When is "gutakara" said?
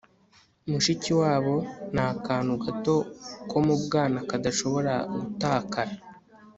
5.13-5.93